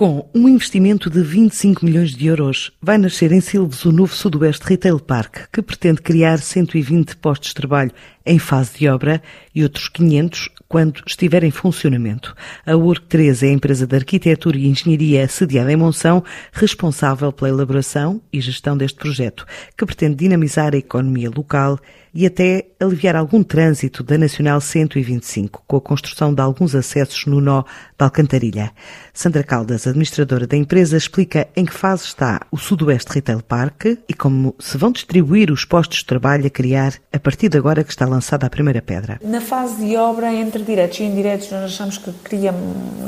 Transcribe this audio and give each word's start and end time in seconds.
Com 0.00 0.26
um 0.34 0.48
investimento 0.48 1.10
de 1.10 1.20
25 1.20 1.84
milhões 1.84 2.16
de 2.16 2.26
euros, 2.26 2.72
vai 2.80 2.96
nascer 2.96 3.32
em 3.32 3.40
Silves 3.42 3.84
o 3.84 3.92
novo 3.92 4.14
Sudoeste 4.14 4.64
Retail 4.66 4.98
Park, 4.98 5.48
que 5.52 5.60
pretende 5.60 6.00
criar 6.00 6.38
120 6.38 7.16
postos 7.16 7.50
de 7.50 7.56
trabalho 7.56 7.92
em 8.30 8.38
fase 8.38 8.78
de 8.78 8.88
obra 8.88 9.20
e 9.52 9.64
outros 9.64 9.88
500 9.88 10.48
quando 10.68 11.02
estiver 11.04 11.42
em 11.42 11.50
funcionamento. 11.50 12.32
A 12.64 12.76
URC 12.76 13.04
3 13.08 13.42
é 13.42 13.46
a 13.48 13.52
empresa 13.52 13.88
de 13.88 13.96
arquitetura 13.96 14.56
e 14.56 14.68
engenharia 14.68 15.26
sediada 15.26 15.72
em 15.72 15.76
Monção, 15.76 16.22
responsável 16.52 17.32
pela 17.32 17.48
elaboração 17.48 18.22
e 18.32 18.40
gestão 18.40 18.76
deste 18.76 18.96
projeto, 18.96 19.44
que 19.76 19.84
pretende 19.84 20.14
dinamizar 20.14 20.72
a 20.72 20.78
economia 20.78 21.28
local 21.28 21.76
e 22.14 22.26
até 22.26 22.66
aliviar 22.80 23.14
algum 23.16 23.42
trânsito 23.42 24.02
da 24.02 24.18
Nacional 24.18 24.60
125, 24.60 25.62
com 25.66 25.76
a 25.76 25.80
construção 25.80 26.34
de 26.34 26.40
alguns 26.40 26.74
acessos 26.74 27.26
no 27.26 27.40
nó 27.40 27.64
da 27.96 28.06
Alcantarilha. 28.06 28.72
Sandra 29.12 29.44
Caldas, 29.44 29.86
administradora 29.86 30.46
da 30.46 30.56
empresa, 30.56 30.96
explica 30.96 31.48
em 31.54 31.64
que 31.64 31.74
fase 31.74 32.04
está 32.04 32.40
o 32.50 32.56
Sudoeste 32.56 33.12
Retail 33.12 33.42
Park 33.42 33.84
e 34.08 34.14
como 34.14 34.54
se 34.58 34.76
vão 34.76 34.92
distribuir 34.92 35.50
os 35.50 35.64
postos 35.64 35.98
de 35.98 36.06
trabalho 36.06 36.46
a 36.46 36.50
criar 36.50 36.94
a 37.12 37.18
partir 37.18 37.48
de 37.48 37.58
agora 37.58 37.84
que 37.84 37.90
está 37.90 38.06
lançada 38.20 38.46
a 38.46 38.50
primeira 38.50 38.82
pedra. 38.82 39.18
Na 39.24 39.40
fase 39.40 39.84
de 39.84 39.96
obra, 39.96 40.32
entre 40.32 40.62
diretos 40.62 41.00
e 41.00 41.04
indiretos, 41.04 41.50
nós 41.50 41.64
achamos 41.64 41.96
que 41.96 42.12
cria 42.22 42.54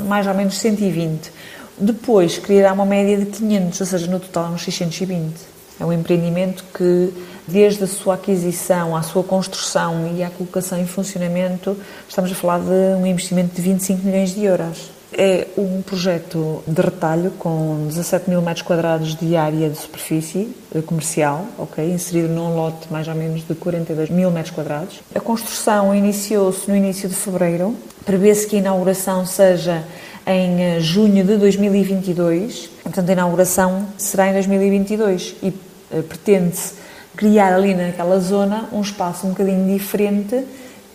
mais 0.07 0.25
ou 0.25 0.33
menos 0.33 0.57
120. 0.57 1.31
Depois, 1.77 2.39
criará 2.39 2.73
uma 2.73 2.85
média 2.85 3.17
de 3.17 3.25
500, 3.27 3.79
ou 3.79 3.87
seja, 3.87 4.07
no 4.07 4.19
total 4.19 4.51
uns 4.51 4.63
620. 4.63 5.33
É 5.79 5.85
um 5.85 5.93
empreendimento 5.93 6.65
que, 6.73 7.13
desde 7.47 7.83
a 7.83 7.87
sua 7.87 8.15
aquisição, 8.15 8.95
à 8.95 9.03
sua 9.03 9.23
construção 9.23 10.15
e 10.15 10.23
à 10.23 10.29
colocação 10.29 10.79
em 10.79 10.85
funcionamento, 10.85 11.77
estamos 12.09 12.31
a 12.31 12.35
falar 12.35 12.59
de 12.59 12.95
um 12.99 13.05
investimento 13.05 13.55
de 13.55 13.61
25 13.61 14.05
milhões 14.05 14.33
de 14.33 14.43
euros. 14.43 14.92
É 15.15 15.47
um 15.57 15.81
projeto 15.81 16.63
de 16.67 16.81
retalho 16.81 17.31
com 17.37 17.85
17 17.87 18.29
mil 18.29 18.41
metros 18.41 18.63
quadrados 18.63 19.15
de 19.15 19.35
área 19.35 19.69
de 19.69 19.77
superfície 19.77 20.49
eh, 20.73 20.81
comercial, 20.81 21.45
ok, 21.57 21.87
inserido 21.87 22.29
num 22.29 22.55
lote 22.55 22.91
mais 22.91 23.07
ou 23.07 23.13
menos 23.13 23.45
de 23.47 23.53
42 23.53 24.09
mil 24.09 24.31
metros 24.31 24.55
quadrados. 24.55 25.01
A 25.13 25.19
construção 25.19 25.93
iniciou-se 25.93 26.67
no 26.69 26.75
início 26.75 27.07
de 27.07 27.13
fevereiro. 27.13 27.75
Prevê-se 28.05 28.47
que 28.47 28.55
a 28.55 28.59
inauguração 28.59 29.25
seja 29.25 29.83
em 30.25 30.63
eh, 30.63 30.79
junho 30.79 31.23
de 31.23 31.37
2022. 31.37 32.69
Portanto, 32.81 33.09
a 33.09 33.13
inauguração 33.13 33.85
será 33.97 34.29
em 34.29 34.33
2022 34.33 35.35
e 35.43 35.53
eh, 35.91 36.01
pretende-se 36.01 36.73
criar 37.15 37.53
ali 37.53 37.75
naquela 37.75 38.19
zona 38.19 38.67
um 38.71 38.81
espaço 38.81 39.27
um 39.27 39.29
bocadinho 39.29 39.77
diferente 39.77 40.43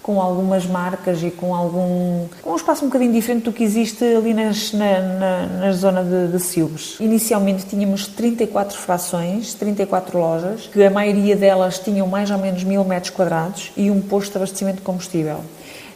com 0.09 0.23
algumas 0.23 0.65
marcas 0.65 1.23
e 1.23 1.31
com 1.31 1.55
algum 1.55 2.27
com 2.41 2.53
um 2.53 2.57
espaço 2.57 2.83
um 2.83 2.89
bocadinho 2.89 3.13
diferente 3.13 3.43
do 3.43 3.53
que 3.53 3.63
existe 3.63 4.03
ali 4.03 4.33
nas, 4.33 4.73
na, 4.73 5.01
na, 5.03 5.47
na 5.47 5.73
zona 5.73 6.03
de, 6.03 6.33
de 6.33 6.41
Silves. 6.41 6.97
Inicialmente 6.99 7.67
tínhamos 7.67 8.07
34 8.07 8.79
frações, 8.79 9.53
34 9.53 10.19
lojas, 10.19 10.67
que 10.73 10.83
a 10.83 10.89
maioria 10.89 11.37
delas 11.37 11.79
tinham 11.79 12.07
mais 12.07 12.31
ou 12.31 12.39
menos 12.39 12.65
mil 12.65 12.83
metros 12.85 13.11
quadrados 13.11 13.71
e 13.77 13.91
um 13.91 14.01
posto 14.01 14.31
de 14.31 14.39
abastecimento 14.39 14.77
de 14.77 14.83
combustível. 14.83 15.41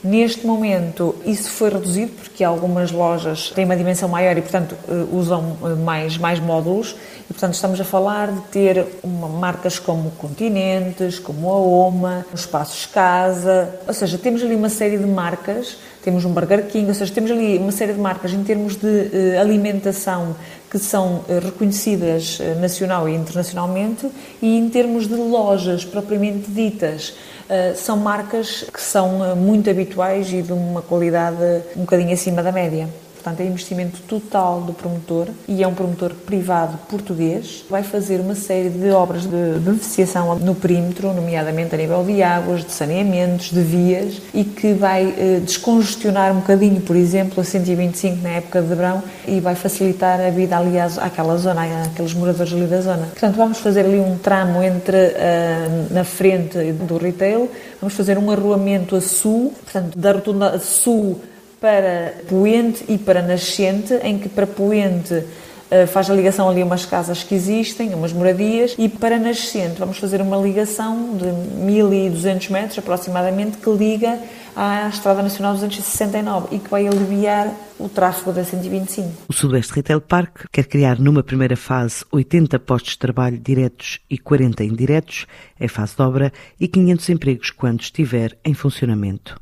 Neste 0.05 0.45
momento, 0.45 1.15
isso 1.25 1.49
foi 1.49 1.71
reduzido 1.71 2.11
porque 2.11 2.43
algumas 2.43 2.91
lojas 2.91 3.51
têm 3.51 3.65
uma 3.65 3.77
dimensão 3.77 4.09
maior 4.09 4.37
e, 4.37 4.43
portanto, 4.43 4.77
eh, 4.89 5.07
usam 5.13 5.57
eh, 5.63 5.75
mais, 5.77 6.19
mais 6.19 6.41
módulos. 6.41 6.97
E, 7.31 7.33
portanto, 7.33 7.55
estamos 7.55 7.81
a 7.81 7.85
falar 7.85 8.33
de 8.33 8.41
ter 8.51 8.85
uma, 9.01 9.29
marcas 9.29 9.79
como 9.79 10.11
Continentes, 10.13 11.21
como 11.21 11.49
a 11.49 11.57
OMA, 11.57 12.27
Espaços 12.35 12.85
Casa. 12.87 13.73
Ou 13.87 13.95
seja, 13.95 14.19
temos 14.19 14.43
ali 14.43 14.57
uma 14.57 14.69
série 14.69 14.99
de 14.99 15.07
marcas. 15.07 15.77
Temos 16.03 16.25
um 16.25 16.33
Burger 16.33 16.67
King, 16.67 16.89
ou 16.89 16.95
seja, 16.95 17.15
temos 17.15 17.31
ali 17.31 17.59
uma 17.59 17.71
série 17.71 17.93
de 17.93 18.01
marcas 18.01 18.33
em 18.33 18.43
termos 18.43 18.75
de 18.75 18.87
uh, 18.87 19.41
alimentação 19.41 20.35
que 20.73 20.79
são 20.79 21.17
uh, 21.17 21.39
reconhecidas 21.45 22.41
uh, 22.41 22.59
nacional 22.59 23.07
e 23.07 23.15
internacionalmente 23.15 24.11
e 24.41 24.57
em 24.57 24.71
termos 24.71 25.07
de 25.07 25.15
lojas 25.15 25.85
propriamente 25.85 26.51
ditas 26.51 27.13
eh, 27.53 27.75
são 27.75 27.99
marcas 27.99 28.65
que 28.73 28.81
são 28.81 29.23
eh, 29.23 29.35
muito 29.35 29.69
habituais 29.69 30.33
e 30.33 30.41
de 30.41 30.55
uma 30.55 30.81
qualidade 30.81 31.37
um 31.77 31.81
bocadinho 31.81 32.15
acima 32.15 32.43
da 32.43 32.51
média. 32.51 32.89
Portanto, 33.23 33.41
é 33.41 33.47
investimento 33.47 34.01
total 34.09 34.63
do 34.63 34.73
promotor 34.73 35.29
e 35.47 35.63
é 35.63 35.69
um 35.69 35.75
promotor 35.75 36.13
privado 36.27 36.77
português. 36.89 37.65
Vai 37.71 37.85
fazer 37.85 38.19
uma 38.19 38.35
série 38.35 38.69
de 38.69 38.91
obras 38.91 39.23
de 39.23 39.61
beneficiação 39.61 40.37
no 40.41 40.57
perímetro, 40.57 41.13
nomeadamente 41.15 41.73
a 41.73 41.79
nível 41.79 42.03
de 42.03 42.21
águas, 42.21 42.65
de 42.65 42.73
saneamentos, 42.73 43.53
de 43.53 43.61
vias 43.61 44.21
e 44.35 44.43
que 44.43 44.73
vai 44.73 45.15
eh, 45.17 45.41
descongestionar 45.41 46.33
um 46.33 46.41
bocadinho, 46.41 46.81
por 46.81 46.97
exemplo, 46.97 47.41
a 47.41 47.45
125 47.45 48.21
na 48.23 48.31
época 48.31 48.61
de 48.61 48.75
verão 48.75 49.01
e 49.29 49.39
vai 49.39 49.55
facilitar 49.55 50.21
a 50.21 50.31
vida, 50.31 50.57
aliás, 50.57 50.99
àquela 50.99 51.37
zona, 51.37 51.85
àqueles 51.85 52.15
moradores 52.15 52.53
ali 52.53 52.67
da 52.67 52.81
zona. 52.81 53.07
Portanto, 53.07 53.37
vamos 53.37 53.59
fazer 53.59 53.85
ali 53.85 54.01
um 54.01 54.19
tramo 54.19 54.61
entre 54.65 54.97
uh, 54.97 55.95
na 55.95 56.03
frente 56.03 56.73
do 56.73 56.99
retail, 56.99 57.49
vamos 57.81 57.95
fazer 57.95 58.19
um 58.19 58.33
arruamento 58.33 58.97
a 58.97 59.01
sul, 59.01 59.53
portanto, 59.63 59.97
da 59.97 60.11
rotunda 60.11 60.59
sul 60.59 61.21
para 61.63 62.15
Poente 62.29 62.85
e 62.89 62.99
para 62.99 63.23
Nascente, 63.23 63.95
em 64.03 64.19
que 64.19 64.29
para 64.29 64.49
Poente 64.49 65.25
eh, 65.71 65.87
faz 65.87 66.11
a 66.11 66.15
ligação 66.15 66.51
ali 66.51 66.61
a 66.61 66.65
umas 66.65 66.85
casas 66.85 67.23
que 67.23 67.37
existem, 67.37 67.95
umas 67.95 68.13
moradias, 68.13 68.75
e 68.77 68.89
para 68.89 69.17
Nascente 69.17 69.79
vamos 69.79 69.97
fazer 69.97 70.21
uma 70.21 70.37
ligação 70.37 71.17
de 71.17 71.25
1200 71.63 72.49
metros 72.49 72.79
aproximadamente 72.79 73.59
que 73.59 73.71
liga 73.71 74.19
à 74.57 74.89
Estrada 74.89 75.23
Nacional 75.23 75.55
269 75.55 76.49
e 76.57 76.59
que 76.59 76.69
vai 76.69 76.87
aliviar 76.87 77.55
o 77.79 77.89
tráfego 77.89 78.33
da 78.33 78.45
125. 78.45 79.09
O 79.29 79.33
Sudoeste 79.33 79.73
Retail 79.73 80.01
Park 80.01 80.47
quer 80.51 80.67
criar 80.67 80.99
numa 80.99 81.23
primeira 81.23 81.57
fase 81.57 82.05
80 82.11 82.59
postos 82.59 82.93
de 82.95 82.99
trabalho 82.99 83.39
diretos 83.39 84.01
e 84.11 84.19
40 84.19 84.65
indiretos, 84.65 85.27
é 85.59 85.69
fase 85.69 85.95
de 85.95 86.03
obra, 86.03 86.33
e 86.59 86.67
500 86.67 87.09
empregos 87.09 87.51
quando 87.51 87.81
estiver 87.81 88.37
em 88.45 88.53
funcionamento. 88.53 89.41